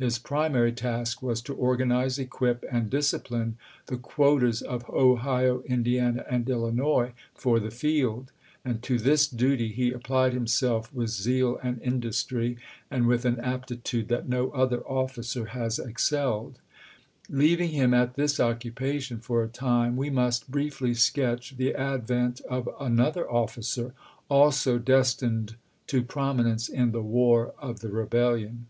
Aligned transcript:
His 0.00 0.16
primary 0.20 0.70
task 0.70 1.22
was 1.24 1.42
to 1.42 1.54
organize, 1.56 2.20
equip, 2.20 2.64
and 2.70 2.88
discipline 2.88 3.56
the 3.86 3.96
qaotas 3.96 4.62
of 4.62 4.88
Ohio, 4.88 5.62
Indiana, 5.62 6.24
and 6.30 6.48
Illinois 6.48 7.14
for 7.34 7.58
the 7.58 7.72
field, 7.72 8.30
and 8.64 8.80
to 8.84 8.96
this 9.00 9.26
duty 9.26 9.66
he 9.72 9.92
ap 9.92 10.04
plied 10.04 10.34
himself 10.34 10.94
with 10.94 11.10
zeal 11.10 11.58
and 11.64 11.82
industry, 11.82 12.58
and 12.92 13.08
with 13.08 13.24
an 13.24 13.40
aptitude 13.40 14.06
that 14.06 14.28
no 14.28 14.50
other 14.50 14.82
officer 14.86 15.46
has 15.46 15.80
excelled. 15.80 16.60
Leav 17.28 17.58
ing 17.58 17.70
him 17.70 17.92
at 17.92 18.14
this 18.14 18.38
occupation 18.38 19.18
for 19.18 19.42
a 19.42 19.48
time, 19.48 19.96
we 19.96 20.10
must 20.10 20.48
briefly 20.48 20.94
sketch 20.94 21.56
the 21.56 21.74
advent 21.74 22.40
of 22.42 22.68
another 22.78 23.28
officer, 23.28 23.94
also 24.28 24.78
destined 24.78 25.56
to 25.88 26.02
prominence 26.04 26.68
in 26.68 26.92
the 26.92 27.02
War 27.02 27.52
of 27.58 27.80
the 27.80 27.90
Rebel 27.90 28.34
lion. 28.36 28.66